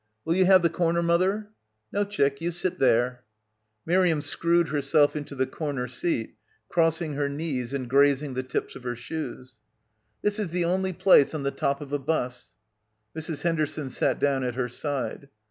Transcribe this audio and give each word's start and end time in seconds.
Will 0.25 0.33
you 0.33 0.45
have 0.45 0.63
the 0.63 0.69
corner, 0.71 1.03
mother?" 1.03 1.49
"No, 1.91 2.03
chick, 2.03 2.41
you 2.41 2.51
sit 2.51 2.79
there."— 2.79 3.23
15— 3.85 3.85
PILGRIMAGE 3.85 3.85
Miriam 3.85 4.21
screwed 4.23 4.67
herself 4.69 5.15
into 5.15 5.35
the 5.35 5.45
comer 5.45 5.87
seat, 5.87 6.37
crossing 6.69 7.13
her 7.13 7.29
knees 7.29 7.71
and 7.71 7.87
grazing 7.87 8.33
the 8.33 8.41
tips 8.41 8.75
of 8.75 8.81
her 8.81 8.95
shoes. 8.95 9.59
"This 10.23 10.39
is 10.39 10.49
the 10.49 10.65
only 10.65 10.91
place 10.93 11.35
on 11.35 11.43
the 11.43 11.51
top 11.51 11.81
of 11.81 11.93
a 11.93 11.99
bus." 11.99 12.53
Mrs. 13.15 13.43
Henderson 13.43 13.91
sat 13.91 14.17
down 14.19 14.43
at 14.43 14.55
her 14.55 14.69
side. 14.69 15.29